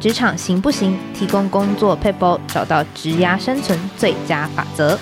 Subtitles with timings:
[0.00, 0.96] 职场行不行？
[1.12, 4.98] 提供工作撇步，找到职涯生存最佳法则。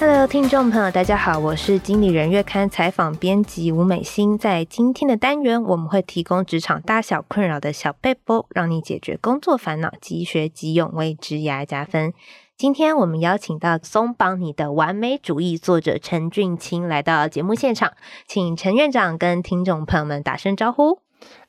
[0.00, 4.36] Hello，听众朋友，大家好，我是经理人月刊采访编辑吴美心。
[4.36, 12.12] 在今天的单元，我们会提供职场大小困扰的小撇步，让你解决工作烦恼，即学即用，为职涯加分。
[12.56, 17.94] 今天我们邀请到松绑你的完美主义作者陈俊清来到节目现场，
[18.28, 21.00] 请陈院长跟听众朋友们打声招呼。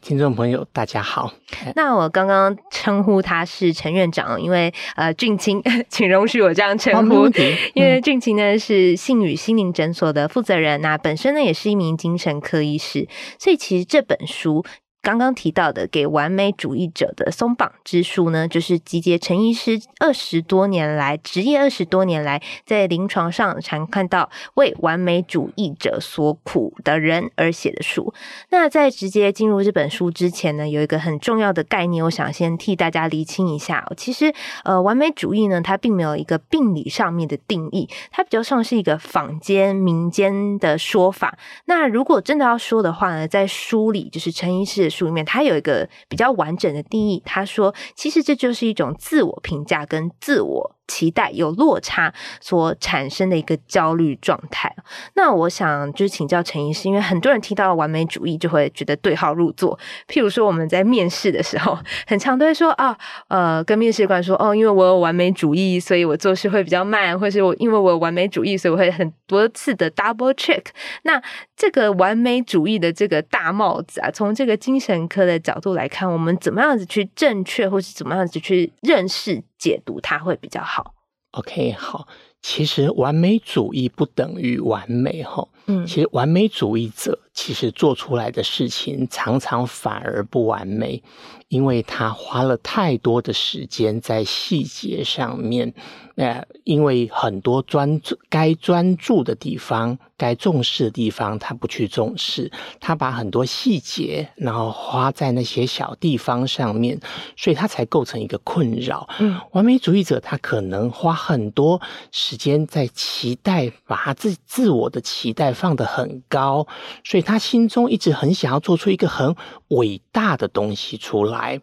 [0.01, 1.31] 听众朋友，大家好。
[1.75, 7.27] 那我刚刚称呼他是陈院长，因为呃，俊清， 请容许我这样称呼。
[7.75, 14.65] 因为俊清呢是信宇心灵诊所的负责人，那本身呢也是一名精神科医师，所以其实这本书。
[15.05, 28.15] 刚刚提到的《给完美主义者的松绑之书》呢，就是集结陈医师二十多年来职业二十多年来在临床上常看到为完美主义者所苦的人而写的书。
[28.49, 33.87] 那在直接进入这本书之前呢，有一个很重要的概念，我想先替大家厘清一下。
[33.95, 34.33] 其实，
[34.63, 41.37] 呃，完美主义呢，它并没有一个病理上面的定义，它比较像是一个坊间民间的说法。
[41.65, 47.21] 那如果真的要说的话呢，在书里就是陈医师书里面，他有一个比较完整的定义。
[47.25, 50.75] 他说，其实这就是一种自我评价跟自我。
[50.87, 54.73] 期待有落差所产生的一个焦虑状态。
[55.15, 59.77] 那我想就是请教陈医师，因为很多人提到完美主义就会觉得对号入座。
[60.07, 61.77] 譬如说我们在面试的时候，
[62.07, 70.63] 很常都会说啊，呃，跟面试官说哦，因为我有完美主义，所以我做事会比较慢，或是我因为我有完美主义，所以我会很多次的 double check。
[71.03, 71.21] 那
[71.55, 79.41] 这个完美主义的这个大帽子啊，从这个精神科的角度来看，我们怎么样子去正确，或是怎么样子去认识？
[79.65, 80.93] 解读它会比较好。
[81.31, 82.07] OK，好，
[82.43, 85.47] 其实完美主义不等于完美哈。
[85.65, 91.03] 嗯，其实完美主义者其实做出来的事情常常反而不完美，
[91.49, 95.73] 因为他花了太多的时间在细节上面。
[96.15, 102.49] 呃，因为很多专注该专注的地方，该重视的地方，他不去重视，
[102.79, 106.97] 他把很多细节，然后花在那些小地方上面，
[107.35, 109.09] 所以他才构成一个困扰。
[109.19, 111.81] 嗯，完美主义者他可能花很多
[112.13, 116.65] 时间在期待，把他自自我的期待放得很高，
[117.03, 119.35] 所以他心中一直很想要做出一个很
[119.69, 121.59] 伟大的东西出来。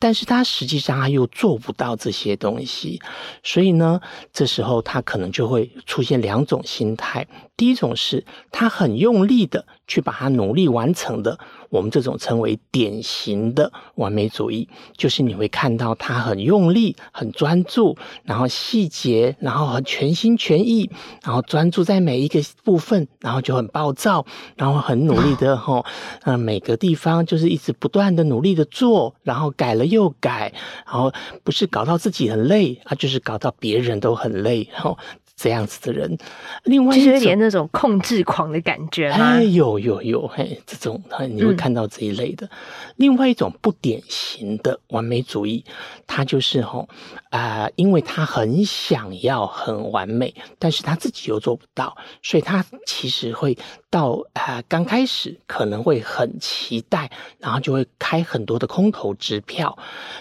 [0.00, 3.00] 但是他实际上他又做不到这些东西，
[3.44, 4.00] 所以呢，
[4.32, 7.24] 这时候他可能就会出现两种心态。
[7.56, 11.38] 第一种是他很用力的去把它努力完成的，
[11.68, 20.90] 我们这种称为典型的完美主义，就是你会看到他很用力、很专注，然后细节，然后很全心全意，
[21.22, 24.24] 然后专注在每一个部分，然后就很暴躁，
[24.56, 25.84] 然后很努力的哈，
[26.24, 30.52] 嗯，每个地方就是一直不断的努力的做，然后改了又改，
[30.86, 34.96] 然后不是搞到自己很累啊，就是搞到别人都很累，然后。
[35.34, 36.16] 这样子的人，
[36.64, 39.16] 另外就是有点那种控制狂的感觉吗？
[39.16, 42.46] 哎，有有有，嘿，这种你会看到这一类的。
[42.46, 42.50] 嗯、
[42.96, 45.64] 另外一种不典型的完美主义，
[46.06, 46.88] 他就是吼
[47.30, 53.58] 啊、呃，因为他很想要很完美，但是他自己又做不到，所以他其实会
[53.90, 59.76] 到啊、呃，刚开始可能会很期待，然后就会开很多的空头支票，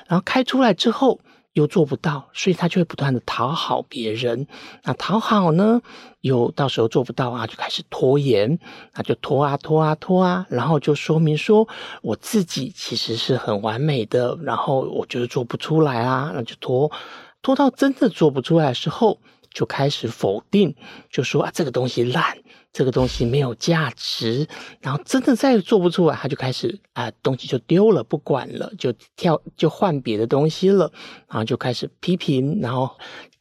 [0.07, 1.19] 然后开出来之后。
[1.53, 4.47] 又做不到，所以他就会不断的讨好别人。
[4.83, 5.81] 那讨好呢，
[6.21, 8.57] 又到时候做不到啊，就开始拖延，
[8.93, 11.67] 那就拖啊拖啊拖啊，然后就说明说
[12.01, 16.91] 我自己其实是很完美的，然后我就是做不出来啊，那就拖，
[17.41, 19.19] 拖到真的做不出来的时候，
[19.53, 20.75] 就开始否定，
[21.09, 22.37] 就说啊这个东西烂。
[22.73, 24.47] 这个东西没有价值，
[24.79, 30.89] 然后真的再做不出来，他就开始啊、东西就丢了，不管了，就跳就换别的东西了，
[31.27, 32.89] 然后就开始批评，然后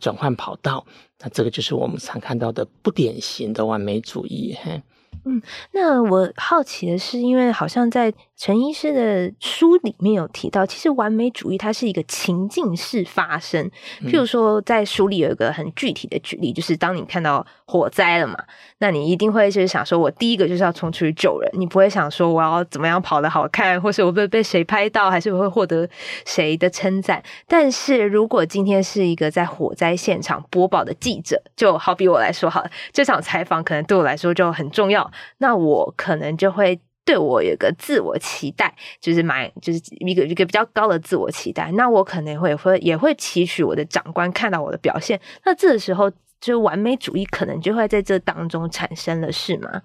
[0.00, 0.84] 转换跑道。
[1.20, 4.56] 那这个就是我们常看到的不典型的完美主义。
[4.60, 4.82] 嘿，
[5.24, 5.40] 嗯，
[5.72, 13.70] 那我好奇的是，因为好像在陈医师的书里面有提到，其实完美主义它是一个情境式发生。
[14.06, 18.34] 譬如说，在书里有一个很具体的举例，就是当你看到火灾了嘛。
[18.78, 25.86] 那你一定会就是想说，我第一个就是要冲出去救人，你不会想说我要怎么样跑得好看，或是我会被谁拍到，还是我会获得
[26.24, 27.22] 谁的称赞。
[27.46, 46.10] 但是如果今天是一个在火灾现场播报的记者，就好比我来说好了，这场采访可能对我来说就很重要，那我可能就会对我有个自我期待，就是蛮就是一个一个比较高的自我期待，那我可能会会也会期许我的长官看到我的表现，那这个时候。
[46.40, 49.82] 就完美主义可能就会在这当中产生了，是吗？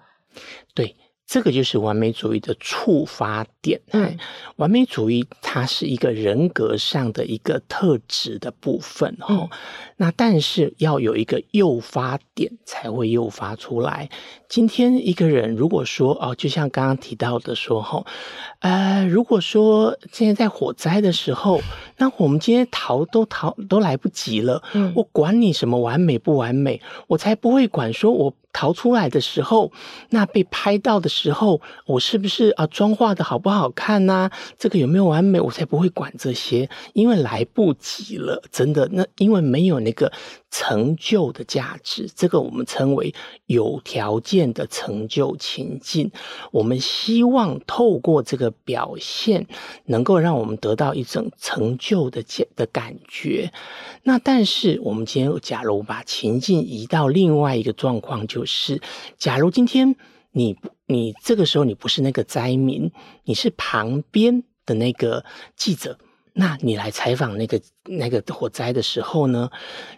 [0.73, 0.95] 对，
[1.27, 3.81] 这个就是完美主义的触发点。
[3.91, 4.17] 嗯，
[4.57, 9.17] 完美主义它是一个人格上的一个特质的部分。
[9.21, 9.49] 哦、嗯，
[9.97, 14.09] 那但是要有一个诱发点才会诱发出来。
[14.47, 18.05] 今天一个人如果说哦，就像刚刚提到的说，哈，
[18.59, 21.59] 呃，如果说现在在火灾的时候，
[21.97, 24.61] 那我们今天逃都逃都来不及了。
[24.73, 28.33] 嗯，我管你什么完美不完美，我才不会管说我。
[28.55, 29.73] 逃出来的时候，
[30.11, 35.41] 那被拍到的时候，我是不是啊妆化的好不好看呐、这个有没有完美？
[35.41, 38.87] 我才不会管这些，因为来不及了，真的。
[38.93, 40.09] 那因为没有那个
[40.57, 43.13] 成就的价值，这个我们称为
[43.45, 46.09] 有条件的成就情境。
[46.53, 49.47] 我们希望透过这个表现，
[49.87, 52.23] 能够让我们得到一种成就的
[52.55, 53.51] 的感觉。
[54.03, 58.81] 那但是我们今天假如把情境移到另外一个状况，就是
[59.17, 59.97] 假如今天
[60.31, 62.89] 你你这个时候你不是那个灾民，
[63.25, 65.25] 你是旁边的那个
[65.57, 65.99] 记者，
[66.37, 69.49] 那你来采访那个那个火灾的时候呢，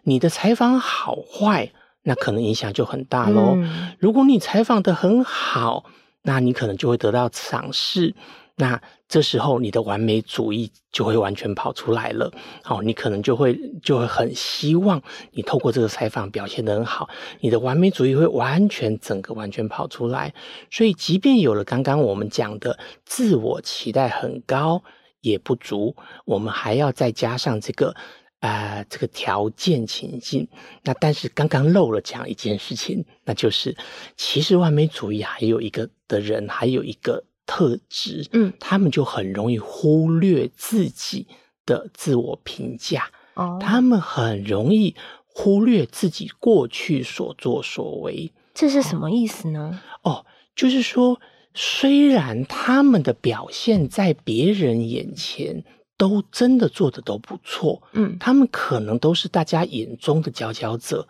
[0.03, 1.71] 你的采访好坏，
[2.03, 3.55] 那可能影响就很大喽。
[3.55, 3.95] 嗯。
[3.97, 5.85] 如果你采访得很好，
[6.21, 8.13] 那你可能就会得到赏识。
[8.59, 12.31] 那这时候你的完美主义就会完全跑出来了，
[12.63, 14.99] 好，你可能就会就会很希望
[15.31, 17.07] 你透过这个采访表现得很好，
[17.41, 20.33] 你的完美主义会完全整个完全跑出来。
[20.71, 24.81] 所以，即便有了刚刚我们讲的自我期待很高
[25.21, 27.95] 也不足，我们还要再加上这个
[28.39, 30.47] 呃这个条件情境。
[30.83, 33.75] 那但是刚刚漏了讲一件事情，那就是
[34.15, 37.23] 其实完美主义还有一个的人还有一个。
[37.49, 41.25] 特质，嗯，他们就很容易忽略自己
[41.65, 44.93] 的自我评价，哦，他们很容易
[45.25, 48.33] 忽略自己过去所作所为。
[48.53, 49.79] 这是什么意思呢？
[50.03, 50.25] 哦，
[50.57, 51.21] 就是说，
[51.59, 55.63] 虽然他们的表现在别人眼前
[55.97, 61.07] 都真的做的都不错，嗯，他们可能都是大家眼中的佼佼者，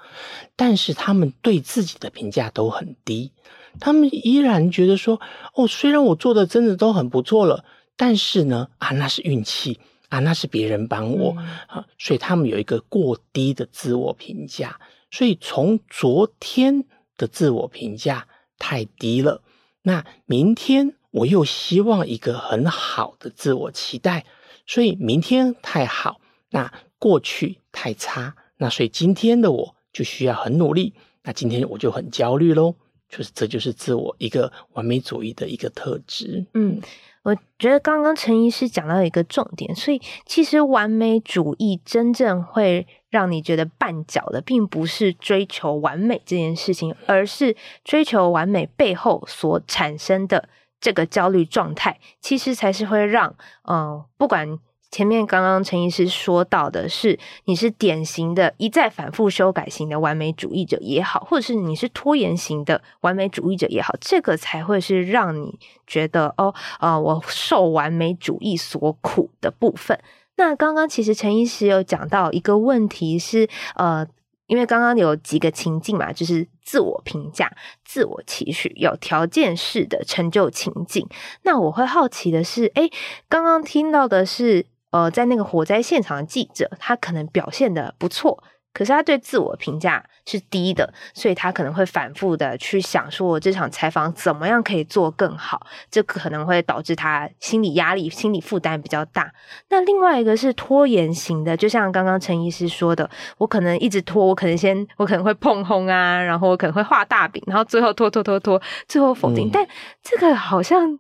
[0.56, 3.34] 但是他们对自己的评价都很低。
[3.82, 5.20] 他们依然觉得说，
[5.54, 7.66] 哦，虽然我做的真的都很不错了，
[7.98, 11.36] 但是呢，啊，那是运气啊，那是别人帮我。
[11.68, 14.80] 啊，所以他们有一个过低的自我评价，
[15.12, 16.86] 所以从昨天
[17.18, 18.26] 的自我评价
[18.58, 19.42] 太低了，
[19.88, 24.26] 那明天我又希望一个很好的自我期待，
[24.66, 26.20] 所以明天太好，
[26.50, 30.94] 那过去太差，那所以今天的我就需要很努力，
[31.24, 32.76] 那今天我就很焦虑喽。
[33.08, 36.46] 就是，这就是自我一个完美主义的一个特质。
[36.54, 36.82] 嗯，
[37.24, 50.50] 我觉得刚刚陈医师讲到一个重点，所以其实完美主义真正会让你觉得绊脚的，并不是追求完美这件事情，而是追求完美背后所产生的
[50.80, 53.36] 这个焦虑状态，其实才是会让
[53.70, 54.60] 嗯、不管。
[54.90, 70.00] 前面刚刚陈医师说到的是，你是典型的一再反复修改型的完美主义者也好，或者是你是拖延型的完美主义者也好，这个才会是让你觉得哦，呃，我受完美主义所苦的部分。
[70.38, 74.08] 那刚刚其实陈医师有讲到一个问题是，呃，
[74.46, 77.52] 因为刚刚有几个情境嘛，就是自我评价、
[77.84, 81.06] 自我期许、有条件式的成就情境。
[81.44, 82.90] 那我会好奇的是，诶，
[83.28, 84.66] 刚刚听到的是。
[84.90, 88.42] 呃，在那个火灾现场的记者，他可能表现的不错，
[88.78, 99.34] 可是他对自我评价是低的，所以他可能会反复的去想，说我这场采访怎么样可以做更好，这可能会导致他心理压力、心理负担比较大。
[99.70, 109.48] 那另外一个是拖延型的，就像刚刚陈医师说的，我可能一直拖，我可能先，我可能会碰轰啊，然后我可能会画大饼，然后最后拖拖拖拖，最后否定。
[109.48, 109.68] 嗯、但
[110.04, 111.00] 这个好像，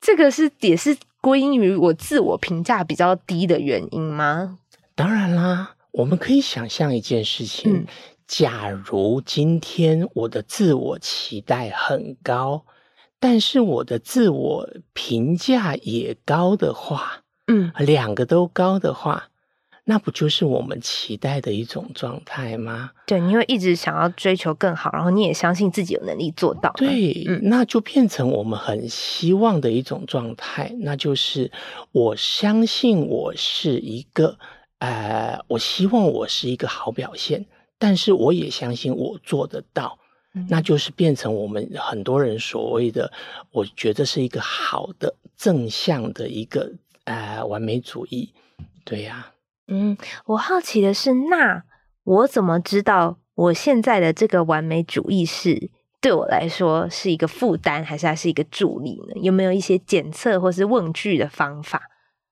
[0.00, 0.96] 这个是也是。
[1.24, 4.58] 归因于我自我评价比较低的原因吗？
[4.94, 7.86] 当然啦，我们可以想象一件事情：嗯、
[8.26, 12.64] 假如今天我的自我期待很高，
[13.20, 19.28] 但是我的自我评价也高的话，嗯，两个都高的话。
[19.86, 22.90] 那不就是我们期待的一种状态吗？
[23.06, 26.72] 对，你会一直想要追求更好，然后你也相信自己有能力做到。
[26.74, 31.52] 对，嗯，那就变成我们很希望的一种状态，那就是
[31.92, 34.38] 我相信我是一个，
[34.78, 37.46] 呃，我希望我是一个好表现，
[37.78, 39.98] 但是我也相信我做得到，
[40.34, 43.10] 嗯，那就是变成我们很多人所谓的，
[43.50, 46.72] 我觉得是一个好的正向的一个
[47.04, 48.32] 呃完美主义，
[48.84, 49.32] 对呀。
[49.68, 51.64] 嗯，我好奇的是，那
[52.02, 55.70] 我怎么知道我现在的这个完美主义是
[56.02, 59.14] 对我来说是一个负担，还是还是一个助力呢？
[59.22, 61.80] 有没有一些检测或是问句的方法？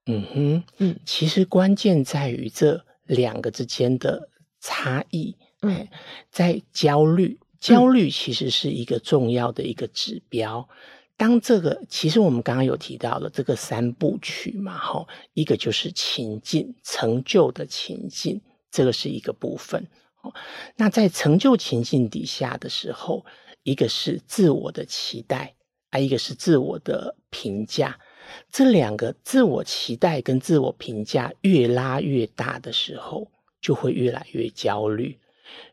[0.06, 4.28] 嗯哼，嗯，其实关键在于这两个之间的
[4.60, 5.36] 差异。
[5.60, 5.86] 嗯，
[6.30, 10.68] 在焦虑，焦虑其实是一个重要的一个指标。
[10.68, 10.76] 嗯、
[11.16, 18.40] 当这个，其实我们刚刚有提到了这个三部曲嘛，哈，一个就是情境，成就的情境，
[18.72, 19.86] 这个是一个部分。
[20.76, 23.24] 那在成就情境底下的时候，
[23.62, 25.54] 一个是自我的期待，
[25.90, 28.00] 啊，一个是自我的评价。
[28.50, 35.18] 这两个自我期待跟自我评价越拉越大的时候，就会越来越焦虑。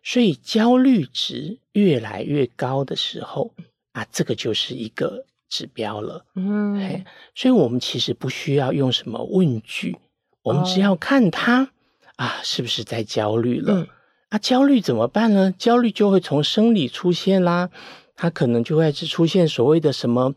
[0.03, 3.53] 所以焦虑值越来越高的时候，
[3.93, 6.25] 啊，这个就是一个指标了。
[6.35, 9.97] 嗯，所以我们其实不需要用什么问句，
[10.41, 11.69] 我们只要看他、哦、
[12.17, 13.73] 啊，是不是在焦虑了？
[13.73, 13.87] 嗯、
[14.29, 15.53] 啊，焦虑怎么办呢？
[15.57, 17.69] 焦虑就会从生理出现啦，
[18.19, 20.33] 他可能就会是出现所谓的什么。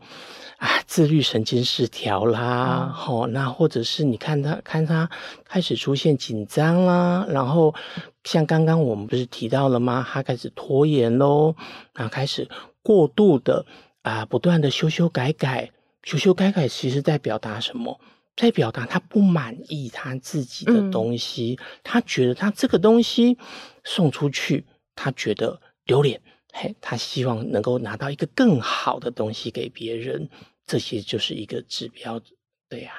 [0.57, 5.09] 啊，自律神经失调啦，好、嗯哦，那或者是你看他，看他
[5.43, 7.75] 开始出现紧张啦，然后
[8.23, 10.07] 像刚刚我们不是提到了吗？
[10.09, 11.53] 他开始拖延喽，
[11.93, 12.47] 然后开始
[12.81, 13.65] 过度的
[14.03, 15.71] 啊，不断的修修改改，
[16.03, 17.99] 修修改改，其实在表达什么？
[18.37, 23.37] 在表达他不满意他自己的东西，嗯、他觉得他这个东西
[23.83, 26.21] 送出去，他觉得丢脸，
[26.55, 30.29] 嘿，他希望能够拿到一个更好的东西给别人。
[30.65, 32.21] 这些就是一个指标，
[32.69, 32.93] 对呀、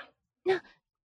[0.44, 0.54] 那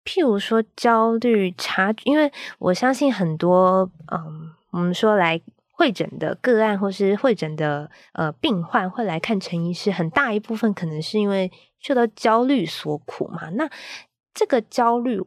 [0.04, 5.40] 譬如说焦虑察，因为我相信很多，嗯，我们说来
[5.74, 13.50] 会诊的个案，或是会诊的呃病患会来看陈医师，很大一部分可能是因为受到焦虑所苦嘛。
[13.50, 13.70] 那
[14.34, 15.22] 这个焦虑。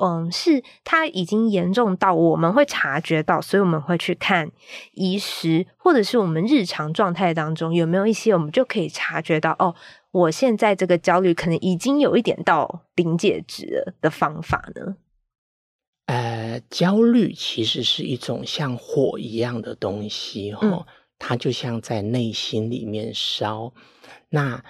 [0.00, 4.50] 嗯，是它已经严重到我们会察觉到，所以我们会去看
[4.92, 9.74] 医师，或者是我们日常状态当中有没有一些我们就可以察觉到，哦，
[10.10, 14.96] 我现在这个焦虑可能已经有一点到临界值了的方法呢？
[16.06, 20.84] 呃，焦虑其实是一种像火一样的东西，哈、嗯，
[21.20, 23.72] 它就像在内心里面烧，
[24.28, 24.64] 那。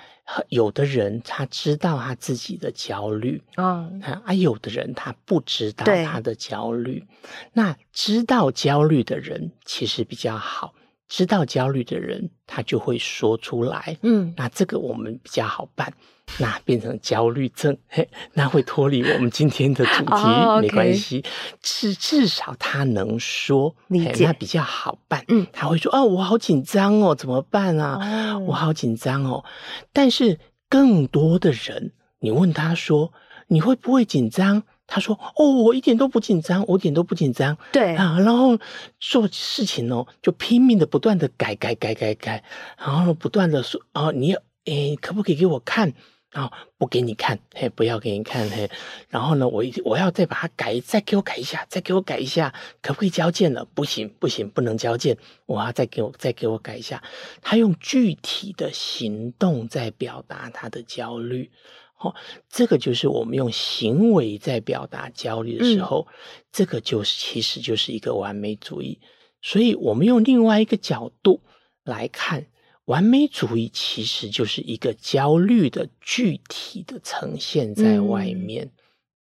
[0.48, 7.04] 有的人他知道他自己的焦虑，嗯，啊，有的人他不知道他的焦虑。
[7.52, 10.72] 那知道焦虑的人其实比较好，
[11.08, 15.92] 知道焦虑的人他就会说出来，嗯，那这个我们比较好办。
[16.38, 21.24] 那变成焦虑症， 嘿，那会脱离我们今天的主题，哦、没关系，
[21.60, 25.24] 至至少他能说，理解，那比较好办。
[25.28, 28.34] 嗯，他会说：“哦，我好紧张哦，怎么办啊？
[28.34, 29.44] 哦、我好紧张哦。”
[29.92, 33.12] 但是更多的人，你问他说
[33.48, 38.58] ：“你会不会紧张？”他说：“哦，我一点都不紧张，我一点都不紧张。”对啊，然后
[38.98, 42.42] 做事情哦，就拼命的不断的改改改改改，
[42.78, 44.34] 然后不断的说：“哦，你
[44.64, 45.92] 诶，可不可以给我看？”
[46.30, 48.70] 然后不给你看，嘿，不要给你看，嘿。
[49.08, 53.64] 然后呢，我我要再把它改，再给我改一下，再给我改一下，可不可以交件了？
[53.74, 55.18] 不行，不行，不能交件。
[55.46, 57.02] 我要再给我再给我改一下。
[57.42, 61.50] 他用具体的行动在表达他的焦虑，
[61.98, 62.14] 哦，
[62.48, 66.14] 这个就是我们用行为在表达焦虑的时候，嗯、
[66.52, 69.00] 这个就是其实就是一个完美主义。
[69.42, 71.40] 所以我们用另外一个角度
[71.82, 72.46] 来看。
[72.90, 78.70] 完美主义其实就是一个焦虑的具体的呈现在外面，嗯、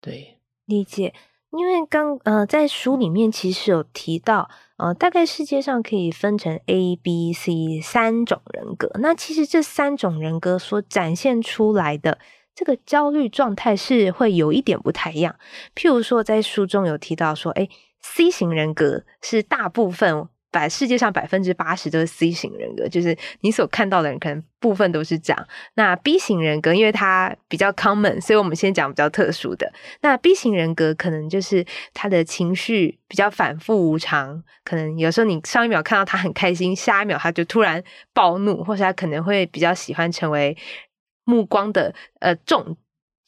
[0.02, 1.14] 对，理解。
[1.50, 8.90] 因为刚呃在书里面其实有提到，呃，大概世界上可以分成 A、B、C 三种人格。
[9.00, 12.18] 那其实这三种人格所展现出来的
[12.54, 15.36] 这个焦虑状态是会有一点不太一样。
[15.74, 17.66] 譬如说，在书中有提到说，哎
[18.02, 20.28] ，C 型人格是大部分。
[20.54, 25.48] 百世界上百分之八十都是 C 型人格，就是你所看到的人，可能部分都是这样。
[25.74, 29.72] 那 B 型人格，因为它比较 common，所以我们先讲比较特殊的。
[30.02, 37.82] 那 B 型人格可能就是他的情绪比较反复无常，可能有时候你上一秒看到他很开心，下一秒他就突然
[38.12, 40.56] 暴怒，或是他可能会比较喜欢成为
[41.24, 42.76] 目光的呃重。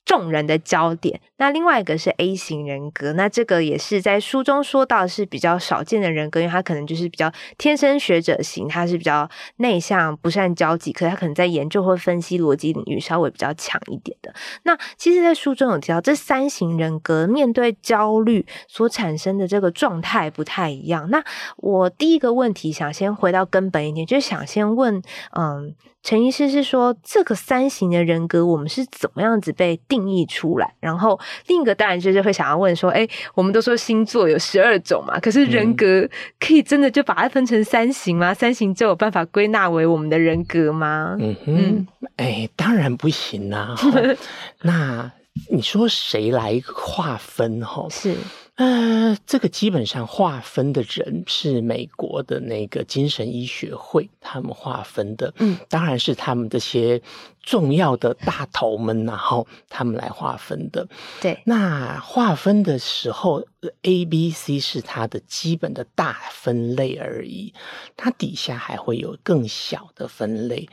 [0.08, 1.20] 众人的焦点。
[1.38, 14.34] 那另外一个是 A 型人格，那这个也是在书中说到是比较少见的人格，因为他可能就是比较天生学者型，他是比较内向、不善交际，可是他可能在研究或分析逻辑领域稍微比较强一点的。
[14.62, 21.10] 那其实，在书中有提到，这三型人格面对焦虑所产生的这个状态不太一样。
[21.10, 21.22] 那
[21.58, 25.02] 我第一个问题想先回到根本一点，就想先问，
[25.36, 25.74] 嗯。
[26.02, 30.76] 陈医师是说，这个三型的人格我们是怎么样子被定义出来？
[30.78, 36.08] 然后另一个当然就是会想要问说，哎，我们都说星座有十二种嘛，可是人格
[36.40, 38.32] 可以真的就把它分成三型吗？
[38.32, 41.16] 三型就有办法归纳为我们的人格吗？
[41.18, 43.76] 嗯哼，哎、嗯，当然不行啦、啊。
[44.62, 45.12] 那
[45.50, 47.60] 你说谁来划分？
[47.62, 48.14] 哈，是。
[48.56, 57.02] 呃，这个基本上划分的人是美国的那个精神医学会，他们划分的，嗯，当然是他们这些
[57.42, 60.88] 重要的大头们，然后他们来划分的。
[61.20, 63.46] 对，那划分的时候
[63.82, 67.52] ，A、B、C 是它的基本的大分类而已，
[67.94, 70.66] 它底下还会有更小的分类。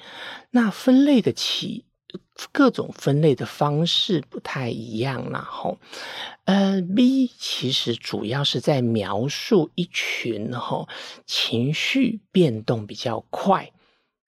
[0.52, 1.84] 那分类的起。
[2.52, 5.78] 各种分类的方式不太一样，然后，
[6.46, 10.88] 呃，B 其实主要是在描述一群哈
[11.26, 13.72] 情绪变动比较快，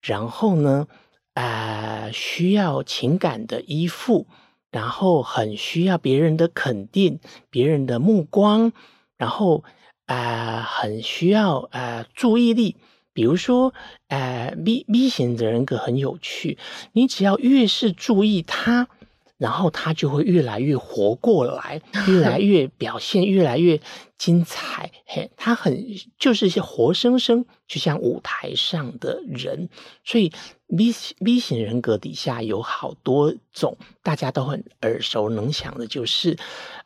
[0.01, 0.87] 然后呢，
[1.33, 4.27] 呃，需要情感的依附，
[4.71, 7.19] 然后很需要别人的肯定、
[7.49, 8.71] 别人的目光，
[9.17, 9.63] 然后
[10.05, 12.77] 啊、很需要呃注意力。
[13.15, 13.73] 比如说，
[14.09, 16.57] 呃，B B 型的人格很有趣，
[16.91, 18.89] 你只要越是注意他，
[19.37, 23.79] 然后他就会越来越活过来， 越来越表现越来越
[24.17, 24.91] 精彩。
[25.05, 25.85] 嘿，他很
[26.19, 29.69] 就是一些活生生，就像舞台上的人。
[30.03, 30.33] 所以
[30.75, 30.93] B
[31.23, 36.37] B 型人格底下有好多种，大家都很耳熟能详的，就是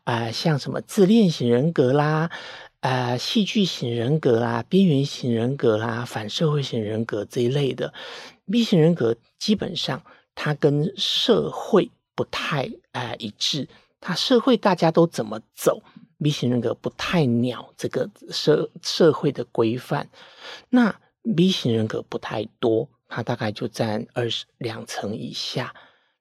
[0.04, 2.30] 啊、呃，像什么自恋型人格啦。
[2.82, 7.94] 呃，戏剧型人格啦，边缘型人格啦，反社会型人格这一类的
[8.50, 10.02] B 型人格，基本上
[10.34, 13.68] 它跟社会不太呃一致。
[14.00, 15.84] 它社会大家都怎么走
[16.24, 20.10] ，B 型人格不太鸟这个社社会的规范。
[20.70, 20.96] 那
[21.36, 25.76] B 型人格不太多，它大概就占二十两层以下。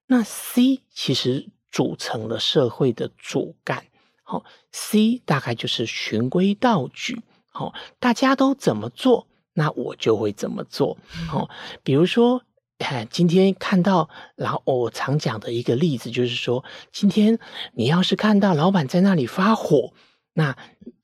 [0.09, 3.85] 那 C 其实组成了社会的主干。
[4.31, 7.23] 好，C 大概就是循规蹈矩。
[7.51, 10.99] 好，大家都怎么做，那我就会怎么做。
[11.27, 11.49] 好，
[11.83, 12.43] 比如说，
[12.77, 17.39] 哎，今天看到，然后我常讲的一个例子就是说，今天
[17.73, 19.95] 你要是看到老板在那里发火，
[20.35, 20.55] 那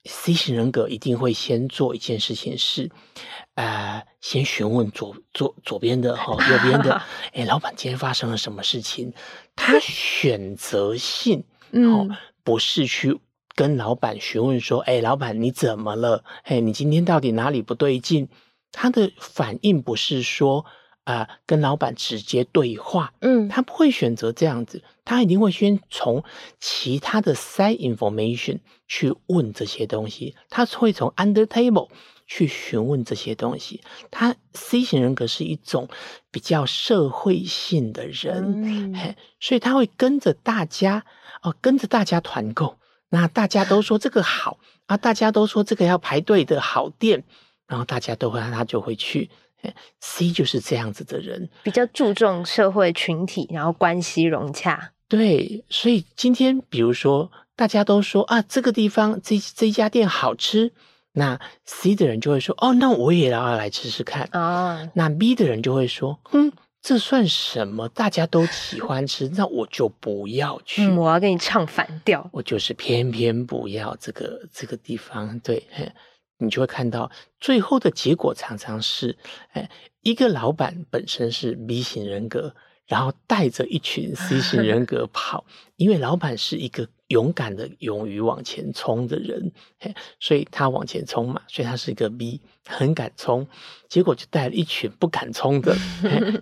[0.05, 2.90] C 型人格一定会先做一件事情是，
[3.55, 7.01] 呃，先询问左左左边的哈，右边的，
[7.33, 9.14] 哎，老板今天发生了什么事情？
[9.57, 12.14] 他选择性，嗯。
[12.46, 13.18] 不是去
[13.55, 16.25] 跟老板询问说：“哎，老板你怎么了？
[16.43, 18.29] 哎，你今天到底哪里不对劲？”
[18.73, 20.64] 他的反应不是说
[21.05, 26.25] 啊、呃，跟老板直接对话，嗯，他不会选择这样子，他一定会先从
[26.59, 31.88] 其他的 side information 去问这些东西，他会从 under table
[32.27, 33.83] 去询问这些东西。
[34.11, 35.88] 他 C 型人格是一种
[36.33, 41.05] 比较社会性的人，嗯、嘿，所以他会跟着大家。
[41.43, 42.79] 哦，跟着大家团购，
[43.14, 47.22] 那大家都说这个好啊，大家都说这个要排队的好店，
[47.68, 49.31] 然后大家都会，他就会去。
[49.98, 54.92] C 就是这样子的人，比较注重社会群体，然后关系融洽。
[55.09, 60.74] 对，所以今天比如说大家都说啊，这个地方这这一家店好吃，
[61.12, 64.40] 那 C 的人就会说哦，那我也要来吃吃看啊。
[64.40, 66.53] 哦，那 B 的人就会说，嗯。
[66.85, 67.88] 这算什么？
[67.88, 70.85] 大家都喜欢吃，那我就不要去。
[70.85, 72.29] 嗯，我要跟你唱反调。
[72.31, 75.40] 我就是偏偏不要这个这个地方。
[75.40, 75.66] 对，
[76.37, 79.16] 你就会看到最后的结果常常是，
[79.53, 79.70] 哎，
[80.03, 82.55] 一个老板本身是 B 型人格，
[82.87, 86.88] 然后带着一群 C 型人格跑，因为老板是一个。
[87.08, 89.52] 勇敢的、勇于往前冲的人，
[90.18, 93.46] 所以他往前冲嘛，所以他是一个 B，很敢冲，
[93.90, 95.76] 结果就带了一群不敢冲的，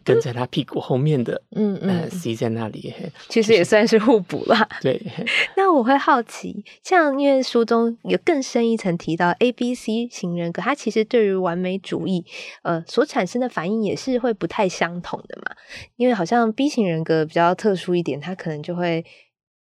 [0.04, 2.94] 跟在他屁股后面的，嗯嗯，C 在那里，
[3.28, 4.66] 其实也算是互补啦。
[4.80, 5.02] 对，
[5.58, 12.24] 那我会好奇，像因为书中有更深一层提到 A、B、C 型人格，他其实对于完美主义，
[12.62, 15.56] 呃，所产生的反应也是会不太相同的嘛。
[15.96, 19.04] 因为好像 B 型人格比较特殊一点，他可能就会。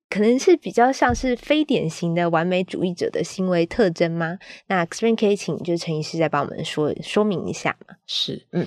[0.09, 4.39] 可能是比较像是非典型的完美主义者的行为特征吗？
[4.67, 7.97] 那这边可以请就是陈医师再帮我们说说明一下嘛？
[8.07, 8.67] 是，嗯，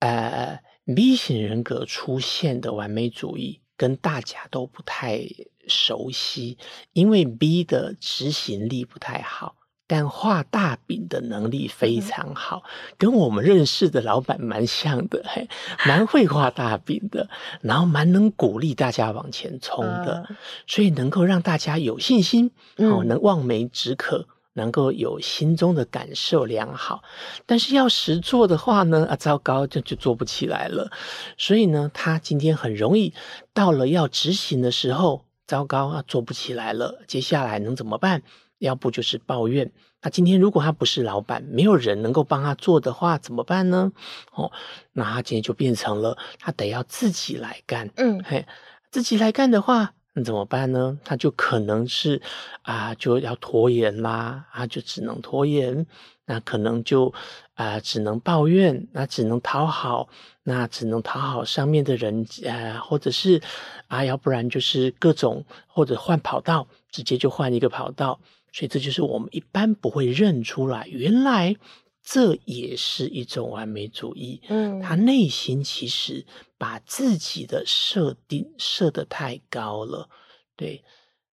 [0.00, 0.58] 呃
[0.94, 5.20] ，B 型人格出现的完美主义跟大家都不太
[5.68, 6.58] 熟悉，
[6.92, 9.54] 因为 B 的执行力不太好。
[9.90, 12.62] 但画大饼的能力非常好，
[12.96, 15.48] 跟我们认识的老板蛮像的，嘿，
[15.84, 17.28] 蛮会画大饼的，
[17.60, 20.28] 然后蛮能鼓励大家往前冲的，
[20.68, 27.02] 所以能够让大家有信心，哦，能望梅止渴，能够有心中的感受良好。
[27.44, 30.92] 但是要实做的话呢，啊，糟糕，就就做不起来了。
[31.36, 33.12] 所以呢，他今天很容易
[33.52, 35.24] 到了要执行的时候。
[35.48, 38.22] 糟糕啊，做不起来了，接下来能怎么办？
[38.60, 39.72] 要不就是抱怨。
[40.02, 43.92] 那今天如果他不是老板，没有人能够帮他做的话，怎么办呢？
[44.32, 44.50] 哦，
[44.92, 47.90] 那他今天就变成了他得要自己来干。
[47.96, 48.46] 嗯，嘿，
[48.90, 50.98] 自己来干的话，那怎么办呢？
[51.04, 52.22] 他就可能是
[52.62, 55.86] 啊，就要拖延啦，啊，就只能拖延。
[56.24, 57.12] 那可能就
[57.54, 60.08] 啊，只能抱怨，那只能讨好，
[60.44, 63.42] 那只能讨好上面的人，呃，或者是
[63.88, 68.20] 啊，要不然就是各种或者换跑道，直接就换一个跑道。
[68.52, 71.56] 所以这就是我们一般不会认出来，原来
[72.02, 74.40] 这也是一种完美主义。
[74.48, 76.26] 嗯，他内心其实
[76.58, 80.08] 把自己的设定设得太高了。
[80.56, 80.84] 对，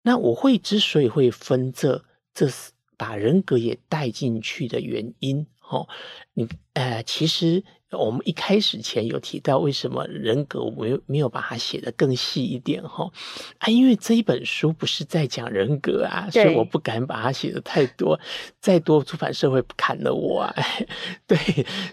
[0.03, 2.73] 那我会之所以会分这，这是。
[2.97, 5.89] 把人格也带进去的原因，哦，
[6.33, 7.65] 你呃，其实
[7.97, 13.11] 我们一开始前有提到，为什么人格我没有没有把它写得更细一点，哈
[13.59, 18.19] 啊，因为这一本书不是在讲人格啊，所以我不敢把它写得太多，
[18.61, 20.55] 再多出版社会砍了我啊，
[21.27, 21.39] 对，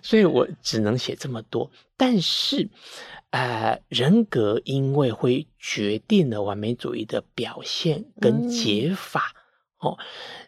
[0.02, 1.72] 所以我只能写这么多。
[1.98, 2.70] 但是，
[3.30, 9.34] 呃，人格因为会决定了完美主义的表现跟解法。
[9.36, 9.38] 嗯
[9.82, 9.98] 哦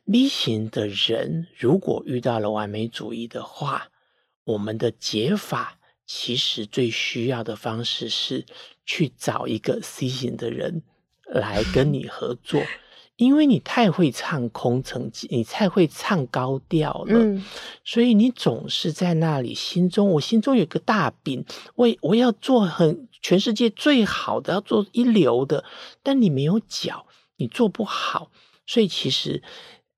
[0.06, 3.88] ，B 型的人如果遇到了完美主义的话，
[4.46, 8.46] 我们的解法其实最需要的方式是
[8.86, 10.84] 去找一个 C 型的人
[11.26, 12.62] 来跟你合 作，
[13.16, 17.46] 因为你太会唱空城计，你太会唱高调了，嗯，
[17.86, 25.64] 所以你总是在那里心中，我心中有个大饼，我我要做很全世界最好的，要做一流的，
[26.04, 28.30] 但你没有脚，你做不好。
[28.66, 29.42] 所以，其实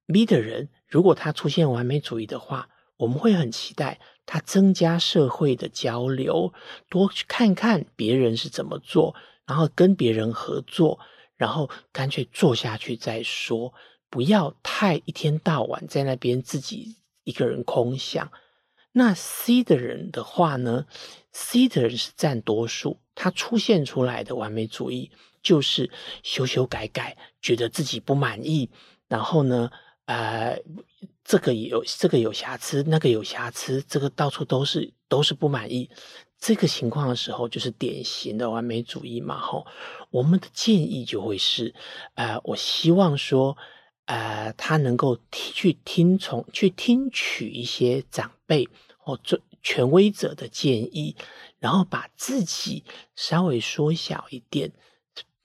[0.08, 6.54] B 的人，如果他出现完美主义的话，我们会很期待他增加社会的交流，
[6.90, 11.00] 多去看看别人是怎么做，然后跟别人合作，
[11.36, 13.74] 然后干脆做下去再说，
[14.10, 18.32] 不要太一天到晚在那边自己一个人空想。
[18.92, 20.86] 那 C 的人的话呢
[21.32, 25.12] ？C 的人是占多数，他出现出来的完美主义。
[25.46, 25.92] 就是
[26.24, 28.72] 修修改改，觉得自己不满意，
[29.08, 29.70] 然后呢，
[30.06, 30.62] 呃，
[31.24, 35.90] 这个有这个有瑕疵，那个有瑕疵，这个到处都是都是不满意。
[36.38, 39.40] 这个情况的时候，就是典型的完美主义嘛。
[39.40, 39.66] 吼，
[40.12, 41.74] 我们的建议就会是，
[42.14, 43.58] 呃，我希望说，
[44.06, 51.16] 呃，他能够去听从、去听取一些长辈或者权威者的建议，
[51.58, 52.84] 然后把自己
[53.16, 54.72] 稍微缩小一点。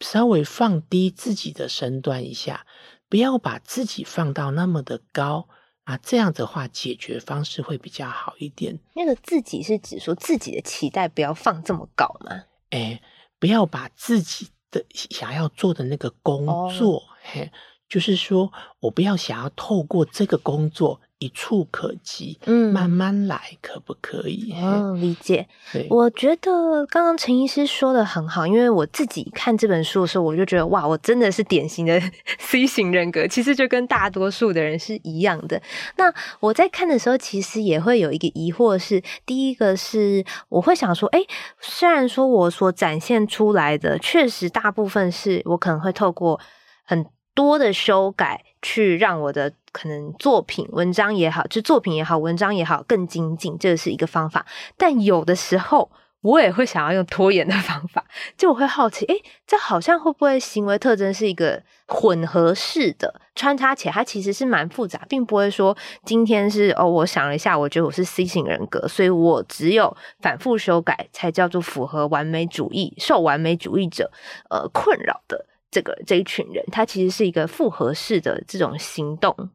[0.00, 2.66] 稍微放低自己的身段一下，
[3.10, 5.48] 不要把自己放到那么的高
[5.84, 8.78] 啊，这样的话解决方式会比较好一点。
[8.94, 12.44] 那个自己是指说自己的期待不要放这么高吗？
[12.70, 13.02] 哎，
[13.38, 16.46] 不要把自己的想要做的那个工
[16.78, 17.50] 作，哦、嘿，
[17.88, 21.00] 就是说我不要想要透过这个工作。
[21.20, 24.52] 一触可及，嗯，慢慢来，可不可以？
[24.56, 25.46] 嗯，理解。
[25.90, 32.00] 我觉得刚刚陈医师说的很好，因为我自己看这本书的时候，我就觉得哇，我真的是典型的
[32.40, 35.60] C 型人格，其实就跟大多数的人是一样的。
[35.96, 41.20] 那我在看的时候，其实也会有一个疑惑是，第一个是我会想说，哎，
[41.60, 46.40] 虽然说我所展现出来的确实大部分是我可能会透过
[46.86, 47.04] 很
[47.34, 49.52] 多的修改去让我的。
[49.72, 54.44] 可能作品、文章也好，就作品也好，文章也好，更精进，这是一个方法。
[54.76, 55.88] 但有的时候，
[56.22, 58.04] 我也会想要用拖延的方法，
[58.36, 74.10] 就我会好奇，诶，这好像会不会行为特征是一个混合式的穿插起来，它其实是蛮复杂，并不会说今天是哦，我想了一下，我觉得我是 C 型人格，所以我只有反复修改才叫做符合完美主义、受完美主义者
[74.50, 79.50] 呃困扰的这个这一群人，它其实是一个复合式的这种行动。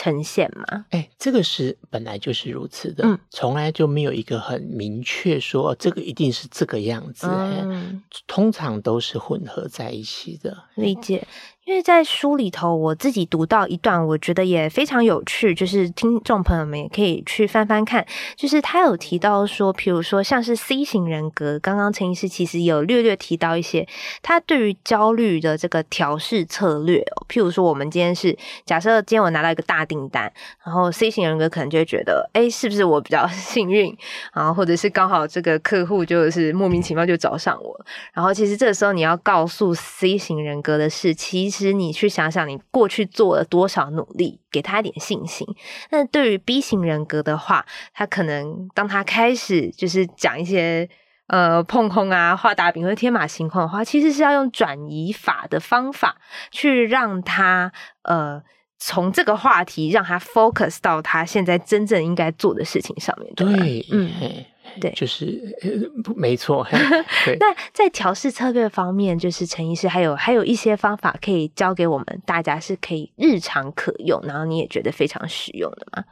[0.00, 0.86] 呈现嘛？
[0.90, 10.56] 哎，这个是本来就是如此的，嗯，从来就没有一个很明确说这个一定是这个样子，嗯，通常都是混合在一起的。
[10.76, 11.26] 理解。
[11.68, 18.06] 因为在书里头，我自己读到一段，我觉得也非常有趣，就是听众朋友们也可以去翻翻看。
[18.36, 23.86] 就是他有提到说，譬如说像是 C 型人格，刚刚陈医师其实有略略提到一些
[24.22, 27.04] 他对于焦虑的这个调试策略。
[27.28, 30.32] 譬如说，我们今天是假设今天我拿到一个大订单，
[30.64, 33.94] 然后 C 型人格可能就会觉得，哎，是不是我比较 幸运？
[34.32, 37.78] 然后或者是刚好这个客户就是莫名其妙就找上我。
[38.14, 41.57] 然后其实这时候你要告诉 C 型人格的是，其实。
[41.58, 45.44] 其实你去想想，你过去做了多少努力，给他一点信心。
[45.90, 50.88] 那对于 B 型人格的话，他可能当他开始就是讲一些
[51.26, 56.18] 呃碰碰啊、画大饼或者天马行空的话，其实是要用转移法的方法
[56.52, 58.40] 去让他呃
[58.78, 63.32] 从这个话题让他 focus 到他现在真正应该做的事情上面。
[63.34, 64.10] 对，对嗯。
[64.82, 65.40] 对，就是
[66.14, 66.64] 没错。
[67.24, 76.04] 对， 那在调试策略方面，就是陈医师还有还有一些方法可以教给我们大家，是可以日常可用，然后你也觉得非常实用的吗？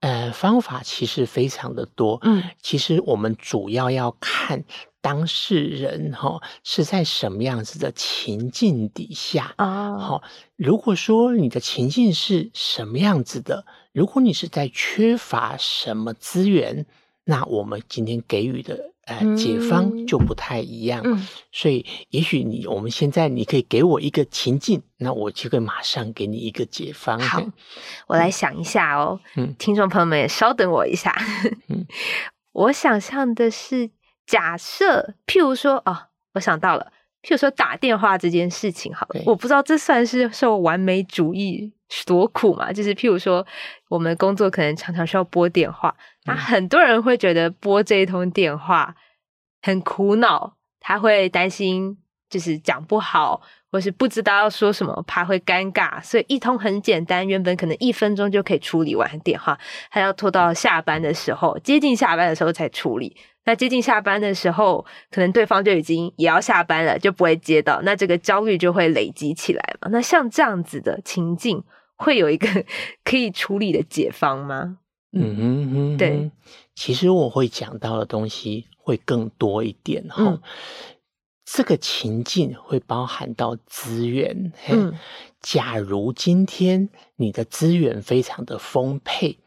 [0.00, 2.18] 呃，方法其实非常的多。
[2.22, 4.62] 嗯，其实我们主要要看
[5.02, 9.98] 当事人哈是在什么样子的情境底下哦。
[10.00, 10.22] 好，
[10.56, 16.86] 如果说你的情境是什么样子的，如果你是在缺乏什么资源。
[17.24, 27.20] 那我们今天给予的呃解方就不太一样，嗯，所以也许你我们现在你可以给我一个情境，那我就会马上给你一个解方。
[27.20, 27.40] 好，
[28.08, 31.16] 我来想一下哦，嗯，听众朋友们也稍等我一下，
[31.68, 31.86] 嗯，
[32.50, 33.90] 我想象的是
[34.26, 42.72] 假设，譬如说哦，我想到了，譬如说打电话这件事情，好了，我不知道这算是受完美主义所苦嘛？
[42.72, 43.46] 就是譬如说，
[43.88, 45.94] 我们工作可能常常需要拨电话。
[46.24, 48.94] 那很多人会觉得拨这一通电话
[49.60, 51.98] 很苦恼，他会担心
[52.30, 59.58] 就是讲不好，或是不知道要说什么，怕会尴尬，所以一通很简单，原本可能一分钟就可以处理完的电话，
[59.90, 63.16] 还要拖到下班的时候，接近下班的时候才处理。
[63.44, 69.88] 那接近下班的时候，可能对方就已经也要下班了，就不会接到，那这个焦虑就会累积起来嘛。
[69.90, 71.64] 那像这样子的情境，
[71.96, 72.46] 会有一个
[73.04, 74.78] 可以处理的解方吗？
[75.14, 76.30] 嗯哼哼，对，
[76.74, 80.24] 其实我会讲到的东西会更多一点哈。
[80.24, 80.40] 嗯、
[81.44, 84.52] 这个情境会包含到资源。
[84.68, 84.94] 嗯，
[85.40, 89.38] 假如今天你的资源非常的丰沛，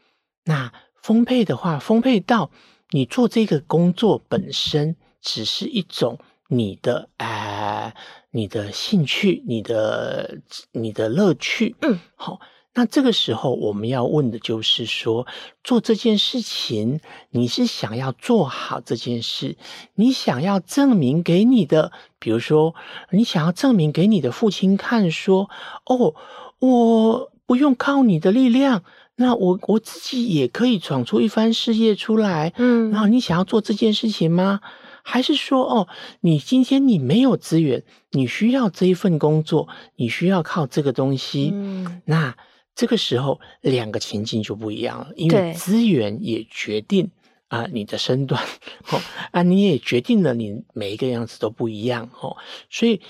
[0.44, 2.52] 那丰沛的话，丰沛到
[2.90, 6.18] 你做这个工作本身只是一种
[6.48, 7.92] 你的呃
[8.30, 10.38] 你的兴趣，你的
[10.72, 11.76] 你的乐趣。
[11.80, 12.40] 嗯，好。
[12.78, 15.26] 那这个时候，我们要问的就是说，
[15.64, 19.56] 做这件事情，你是想要做好这件事，
[19.94, 22.74] 你想要证明给你的，比如说，
[23.12, 25.48] 你想要证明给你的父亲看，说，
[25.86, 26.14] 哦，
[26.58, 28.84] 我不用靠你的力量，
[29.16, 34.60] 那我我自己也可以闯出一番事业出来，嗯，然后你想要做这件事情吗？
[35.02, 35.88] 还是说，哦，
[36.20, 42.36] 你今天你没有资源，你需要这一份工作，你需要靠这个东西，嗯，那。
[42.78, 47.10] 这个时候，两个情境就不一样了，因为资源也决定
[47.48, 48.44] 啊、呃、你的身段，
[48.92, 49.00] 哦
[49.30, 52.36] 啊你也决定了你每一个样子都不一样哦，
[52.68, 53.00] 所以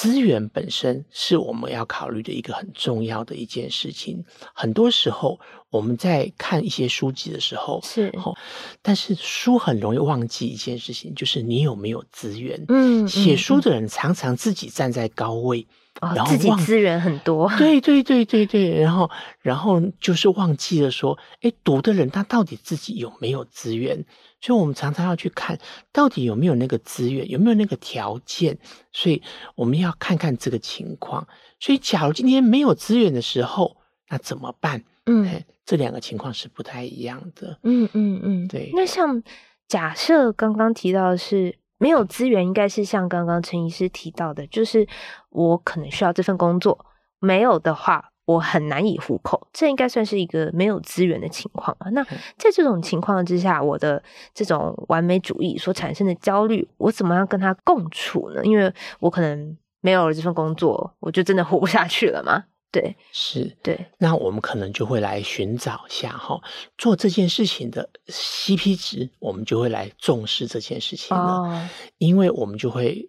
[0.00, 4.24] 资源本身是我们要考虑的一个很重要的一件事情。
[4.54, 8.32] 很多时候我们在看一些书籍的时候是哦，
[8.80, 12.64] 但是书很容易忘记一件事情，就是你有没有资源。
[12.68, 15.66] 嗯，写书的人常常自己站在高位。
[16.00, 24.04] 哦，自己资源很多，对对对对对，然后然后就是忘记了说，哎，读的人他到底自己有没有资源？
[24.40, 25.58] 所以我们常常要去看
[25.92, 28.56] 到底有没有那个资源，有没有那个条件，
[28.92, 29.20] 所以
[29.56, 31.26] 我们要看看这个情况。
[31.58, 33.76] 所以，假如今天没有资源的时候，
[34.08, 34.84] 那怎么办？
[35.06, 37.58] 嗯，这两个情况是不太一样的。
[37.64, 38.70] 嗯嗯嗯，对。
[38.74, 39.22] 那像
[39.66, 41.56] 假设刚刚提到的是。
[41.78, 44.86] 没有资源，应该是像刚刚陈医师提到的，就是
[45.30, 46.84] 我可能需要这份工作，
[47.20, 49.48] 没有的话，我很难以糊口。
[49.52, 51.88] 这应该算是一个没有资源的情况啊。
[51.90, 52.02] 那
[52.36, 54.02] 在这种情况之下，我的
[54.34, 58.44] 这种完美主义所产生的焦虑，我怎么样跟他共处呢？
[58.44, 62.44] 因为我可能没有了这份工作，我就真的活不下去了吗？
[62.70, 66.38] 对，是，对，那我们可能就会来寻找一下哈，
[66.76, 73.08] 做这件事情的 CP 值，我们就会来重视这件事情了，哦、因为我们就会，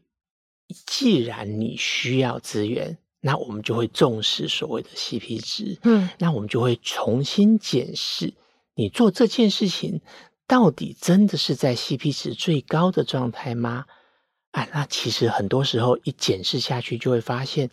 [0.88, 8.34] 既然你需要资源，那我们就会重视所谓的 CP 值，嗯，那我们就会重新检视
[8.76, 10.00] 你做这件事情
[10.48, 13.84] 到底真的是在 CP 值最高的状态吗？
[14.52, 17.70] 啊，那其实很多时候一检视下去，就会发现，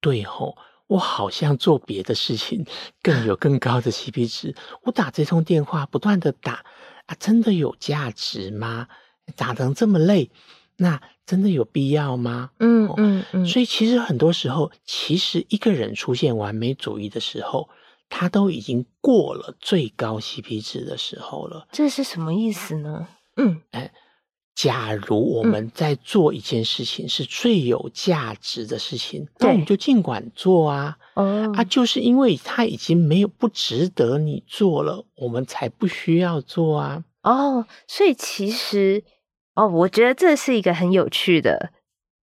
[0.00, 0.56] 对吼。
[0.90, 2.66] 我好像做别的事情
[3.00, 4.56] 更有更高的 CP 值。
[4.82, 6.64] 我打这通电话，不断的打
[7.06, 8.88] 啊，真的有价值吗？
[9.36, 10.32] 打成这么累，
[10.78, 12.50] 那真的有必要吗？
[12.58, 13.44] 嗯嗯嗯。
[13.44, 17.68] 嗯，所以其实很多时候，其实一个人出现完美主义的时候，
[18.08, 21.68] 他都已经过了最高 CP 值的时候了。
[21.70, 23.06] 这是什么意思呢？
[23.36, 23.92] 嗯，哎。
[24.62, 30.98] 假如我们在做一件事情是最有价值的事情，嗯、那我们就尽管做啊！
[31.14, 37.04] 哦，啊，就是因为它已经没有不值得你做了，我们才不需要做啊！
[37.22, 39.02] 哦，所以其实
[39.54, 41.72] 哦，我觉得这是一个很有趣的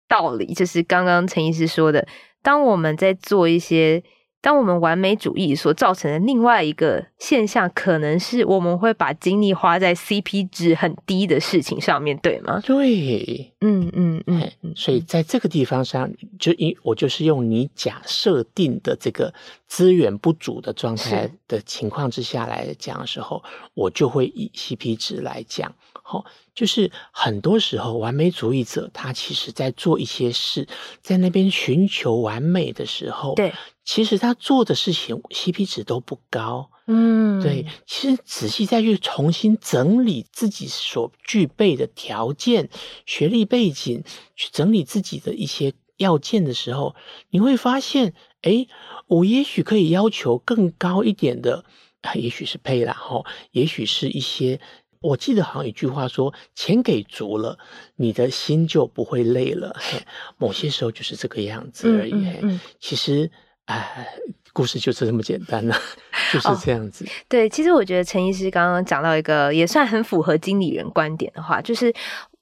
[0.09, 2.05] 道理，就是刚刚陈医师说的，
[2.41, 4.03] 当我们在做一些。
[4.45, 12.61] 当我们完美主义所造成的另外一个现象，可能是我们会把精力花在 CP 值很低的事情上面，对吗？
[12.63, 19.33] 对，嗯嗯嗯，所以在这个地方上，就因我就是用你假设定的这个
[19.67, 25.73] 资源不足的状态的情况之下来讲的时候，我就会以 CP 值来讲。
[26.07, 30.67] 好，就是很多时候完美主义者他其实在做一些事，
[31.01, 33.51] 在那边寻求完美的时候，对。
[33.83, 37.65] 其实他做的事情 CP 值都不高，嗯，对。
[37.87, 42.69] 其实仔细再去重新整理自己所具备的条件、
[43.07, 44.03] 学历背景，
[44.35, 46.95] 去整理自己的一些要件的时候，
[47.31, 48.13] 你会发现，
[48.43, 48.67] 哎，
[49.07, 51.65] 我也许可以要求更高一点的，
[52.13, 54.61] 也许是配啦，哈，也许是一些。
[55.09, 57.57] 我记得好像一句话说：“钱给足了，
[57.95, 60.01] 你的心就不会累了。”嘿，
[60.37, 62.13] 某些时候就是这个样子而已。
[62.13, 63.29] 嗯嗯嗯、其实。
[63.65, 64.07] 哎，
[64.53, 65.75] 故事就是这么简单了，
[66.31, 67.03] 就是这样子。
[67.03, 71.91] 哦，对，其实我觉得陈医师刚刚讲到一个也算很符合经理人观点的话，就是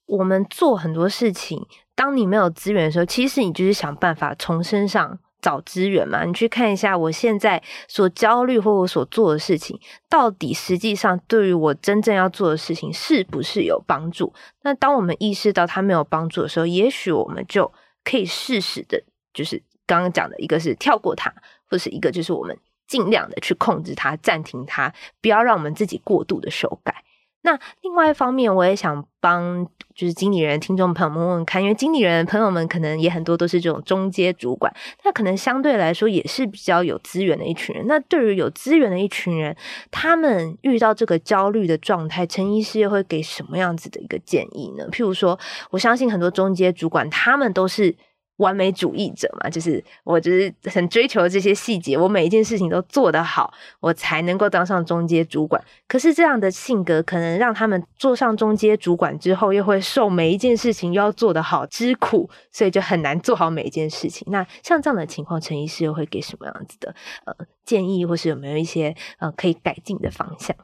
[0.06, 6.24] 我们做很多事情，当你没有资源的时候，其实你就是想办法从身上找资源嘛。
[6.24, 9.80] 你去看一下我现在所焦虑或我所做的事情，
[10.10, 14.34] 到底实际上对于我真正要做的事情是不是有帮助？
[14.64, 17.72] 那当我们意识到它没有帮助的时候，也许我们就
[18.04, 19.62] 可以适时的，就是。
[19.86, 21.32] 刚刚讲的一个是跳过它，
[21.70, 27.03] 或是一个就是我们尽量的去控制它、暂停它，不要让我们自己过度的修改。
[27.44, 37.86] 那另外一方面，我也想帮就是经理人听众朋友们问问看，因为经理人朋友们可能也很多都是这种中阶主管，那可能相对来说也是比较有资源的一群人。
[37.86, 39.56] 那对于有资源的一群人，
[39.92, 44.88] 他们遇到这个焦虑的状态，陈医师又会给什么样子的一个建议呢？
[44.92, 45.38] 譬如说，
[45.72, 47.96] 我相信很多中阶主管，他们都是。
[48.38, 55.64] 完美主义者嘛，就是我就是很追求这些细节，我每一件事情都做得好，我才能够当上中阶主管。
[55.88, 64.28] 可是这样的性格，可能让他们做上中阶主管之后，又会受每一件事情又要做得好之苦，所以就很难做好每一件事情。
[64.32, 70.56] 那像这样的情况，陈医师又会给什么样子的呃建议，或是有没有一些呃可以改进的方向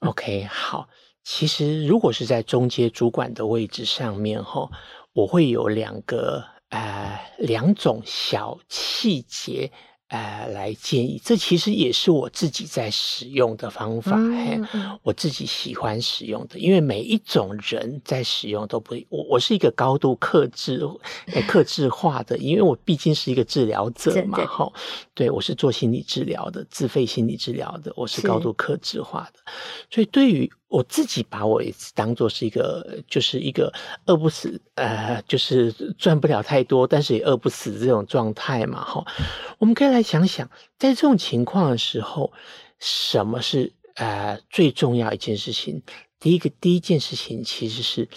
[0.00, 0.88] ？OK，好，
[1.22, 4.68] 其实如果是在中阶主管的位置上面哈，
[5.12, 6.51] 我会有两个。
[6.72, 9.70] 呃，两种小细节，
[10.08, 20.80] 呃，来建议，这其实也是我自己在使用的方法，嗯嗯、我自己喜欢使用的，因为每一种人在使用都不，我我是一个高度克制、
[21.46, 24.72] 克制化的，因为我毕竟是一个治疗者嘛，哈，
[25.12, 29.40] 对，我是做心理治疗的，自费心理治疗的，我是高度克制化的，
[29.90, 30.50] 所以对于。
[30.72, 31.62] 我自己把我
[31.94, 33.70] 当做是一个，就是一个
[34.06, 39.04] 饿不死，呃，就是赚不了太多，但是也饿不死这种状态嘛，哈。
[39.58, 42.32] 我们可以来想想，在这种情况的时候，
[42.78, 45.82] 什么是呃最重要一件事情？
[46.18, 48.08] 第一个，第一件事情其实是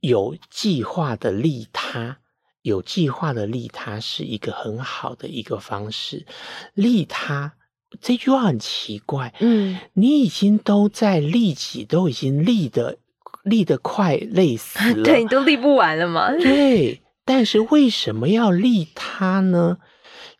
[0.00, 2.18] 有计划的利他，
[2.62, 6.26] 有计划的利他是一个很好的一个方式，
[6.74, 7.54] 利他。
[8.00, 12.98] 这句话很奇怪，嗯，你已经都在利己，都已经利得
[13.42, 16.30] 利得快累死了，对，你都利不完了嘛。
[16.38, 19.78] 对，但是为什么要利他呢？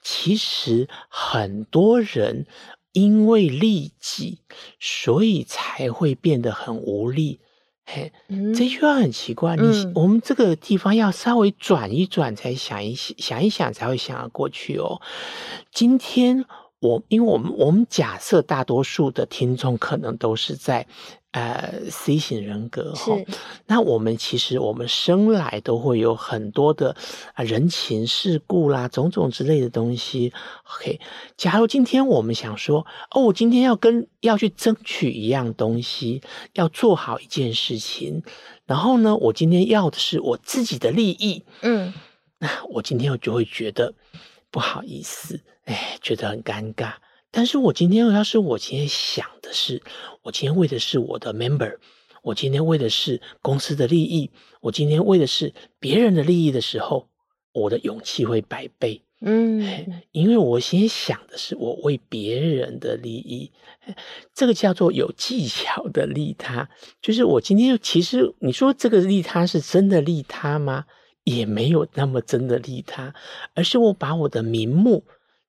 [0.00, 2.46] 其实很多人
[2.92, 4.38] 因为利己，
[4.78, 7.40] 所以才会变得很无力。
[7.84, 15.02] 嘿，嗯、这句话很奇怪，你、嗯、我们这个地方要稍微转一转，才想一想一想，才会想得过去哦。
[15.72, 16.44] 今天。
[16.81, 20.87] 我因为我们我们假设大多数的听众可能都是在
[21.33, 23.27] 呃 C 型人格哈，是
[23.66, 26.97] 那我们其实我们生来都会有很多的
[27.35, 30.33] 啊人情世故啦，种种之类的东西。
[30.75, 30.99] OK，
[31.37, 36.23] 假如今天我们想说，哦，我今天要跟要去争取一样东西，
[36.55, 38.23] 要做好一件事情，
[38.64, 41.93] 然后呢，我今天要的是我自己的利益，嗯，
[42.38, 43.95] 那我今天我就会觉得
[44.50, 45.40] 不好意思。
[45.64, 46.94] 哎，觉得很尴尬。
[47.30, 49.82] 但是我今天要是我今天想的是，
[50.22, 51.76] 我今天为的是我的 member，
[52.22, 54.30] 我今天为的是公司的利益，
[54.61, 57.09] 我今天为的是别人的利益的时候，
[57.53, 59.03] 我的勇气会百倍。
[59.22, 63.53] 嗯，因为我先想的是我为别人的利益，
[64.34, 66.68] 这个叫做有技巧的利他。
[67.03, 70.86] 就是我今天其实你说这个利他是真的利他吗？
[71.25, 73.14] 也没有那么真的利他，
[73.55, 75.05] 而是我把我的名目。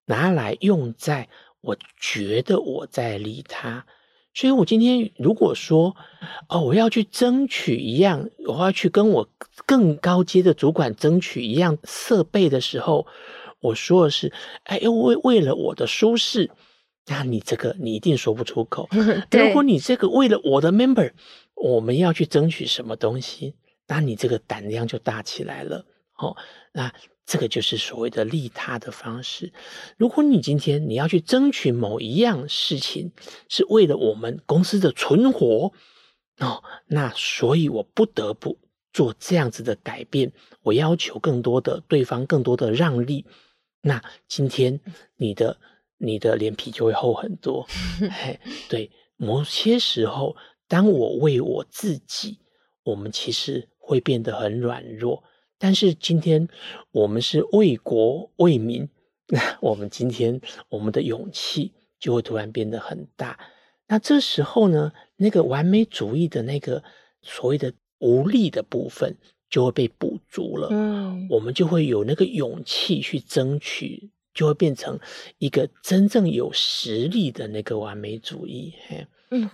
[0.05, 1.29] 拿来用在
[1.61, 3.85] 我觉得我在利他，
[4.33, 5.95] 所以我今天如果说，
[6.49, 9.29] 哦，我要去争取一样，我要去跟我
[9.65, 13.07] 更高阶的主管争取一样设备的时候，
[13.61, 16.49] 我说的是，哎，为为了我的舒适，
[17.05, 18.89] 那你这个你一定说不出口。
[19.31, 21.13] 如果你这个为了我的 member，
[21.55, 23.53] 我们要去争取什么东西，
[23.91, 25.85] 那你这个胆量就大起来了。
[26.17, 26.35] 哦，
[26.71, 26.93] 那。
[27.23, 29.53] 这个就是所谓的利他的方式。
[29.95, 33.13] 如果你今天你要去争取某一样事情，
[33.47, 35.71] 是为了我们公司的存活
[36.39, 38.57] 哦，那所以我不得不
[38.91, 40.33] 做这样子的改变。
[40.63, 43.25] 我要求更多的对方，更多的让利。
[43.81, 44.81] 那今天
[45.15, 45.57] 你的
[45.97, 47.65] 你的脸皮就会厚很多。
[48.11, 50.35] 嘿，对，某些时候，
[50.67, 52.39] 当我为我自己，
[52.83, 55.21] 我们其实会变得很软弱。
[55.57, 56.47] 但是今天
[56.91, 58.87] 我们是为国为民，
[59.27, 60.39] 那 我们今天
[60.69, 63.37] 我们的勇气就会突然变得很大。
[63.89, 66.81] 那这时候呢，那个完美主义的那个
[67.21, 69.17] 所谓的无力的部分
[69.49, 70.69] 就会被补足了。
[70.71, 74.97] 嗯，我们就会有那个勇气去争取，就会变成
[75.37, 78.73] 一个真正有实力的那个完美主义。
[78.87, 79.51] 嘿，嗯，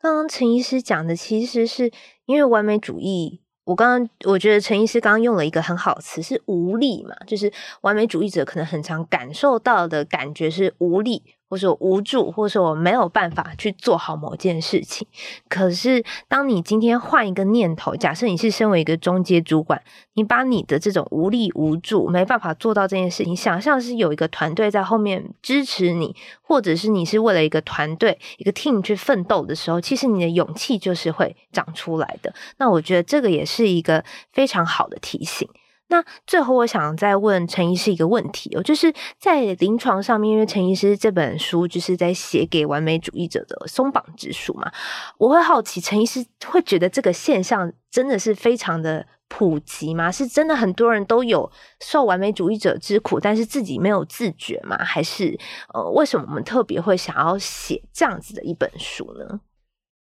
[0.00, 1.92] 刚刚陈医师讲的其实是
[2.24, 3.43] 因为完美主义。
[3.64, 7.50] 我刚刚我觉得陈医师刚刚用了一个很好词，是无力嘛，就是
[7.80, 11.22] 完美主义者可能很常感受到的感觉是无力。
[11.54, 15.06] 或是无助，或是我没有办法去做好某件事情。
[15.48, 19.80] 可是，当你今天换一个念头，假设你是身为一个中阶主管，
[20.14, 32.34] 你把你的这种无力、无助、没办法做到这件事情，想象是有一个团队在后面支持你，或者是你是为了一个团队、一个 team 去奋斗的时候，其实你的勇气就是会长出来的。
[32.56, 35.48] 那我觉得这个也是一个非常好的提醒。
[35.88, 44.72] 那最后，我想再问陈医师一个问题哦，就是在临床上面，因为陈医师这本书就是在写给完美主义者的松绑之书嘛，
[45.18, 50.10] 我会好奇，陈医师会觉得这个现象真的是非常的普及吗？
[50.10, 54.82] 是真的很多人都有受完美主义者之苦，但是自己没有自觉吗？
[54.82, 55.38] 还是
[55.74, 59.40] 呃，为什么我们特别会想要写这样子的一本书呢？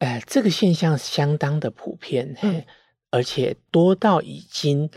[0.01, 2.65] 呃，这个现象相当的普遍，嗯，
[3.13, 4.91] 而且多到已经。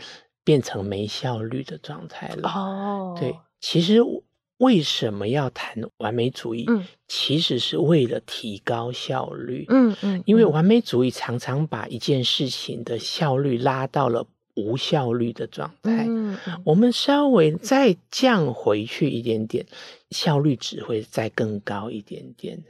[0.44, 2.48] 变成没效率的状态了。
[2.48, 3.98] 哦，对，其实
[4.58, 6.64] 为什么要谈完美主义？
[6.68, 9.66] 嗯，其实是为了提高效率。
[9.68, 16.06] 嗯嗯，嗯，因为完美主义常常把一件事情的效率拉到了无效率的状态。
[16.64, 19.66] 我们稍微再降回去一点点。
[20.10, 22.62] 效率只会再更高一点点，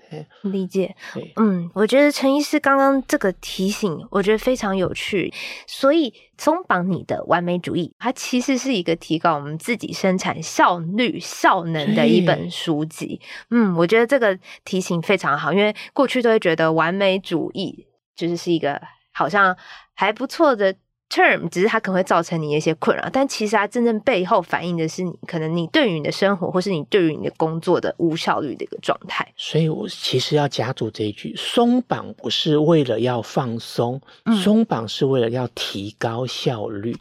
[0.42, 0.94] 理解。
[1.34, 5.34] 嗯，我觉得陈医师刚刚这个提醒，我觉得非常有趣。
[5.66, 13.20] 所以松绑你的完美主义，它其实是一个提高我们自己生产效率、效能的一本书籍。
[13.50, 18.80] 嗯，我觉得这个提醒非常好，因为过去都会觉得完美主义就是是一个
[19.12, 19.56] 好像
[19.94, 20.76] 还不错的。
[21.12, 29.28] Term 只是它可能会造成你一些困扰，但其实它真正背后反映的是你可能你对于你的生活，或是你对于你的工作的无效率的一个状态。
[29.36, 34.00] 所以我其实要加注这一句：松绑不是为了要放松，
[34.42, 36.96] 松绑是为了要提高效率，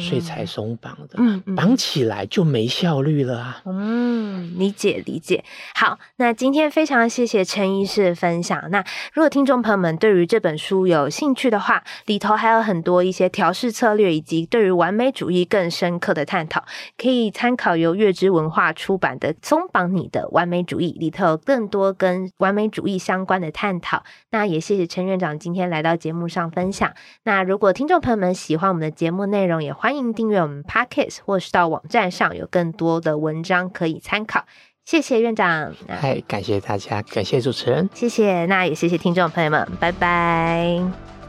[0.00, 1.14] 所以才松绑的。
[1.18, 3.62] 嗯，绑起来就没效率了啊。
[3.66, 5.44] 嗯，理解理解。
[5.74, 8.70] 好，那今天非常谢谢陈医师的分享。
[8.70, 13.62] 那如果听众朋友们对于这本书有兴趣的话，里头还有很多一些条。
[13.62, 16.64] 是策略以及对于完美主义更深刻的探讨，
[16.96, 24.02] 可以参考由月之文化出版的《松绑你的完美主义》，里头有更多跟完美主义相关的探讨。
[24.30, 26.92] 那也谢谢陈院长今天来到节目上分享。
[27.22, 34.46] 那如果听众朋友们喜欢我们的节目内容，也欢迎订阅我们 Podcast，或是到网站上有更多的文章可以参考。
[34.84, 38.46] 谢谢院长，嗨，感谢大家，感谢主持人，谢谢。
[38.46, 41.21] 那也谢谢听众朋友们，拜拜。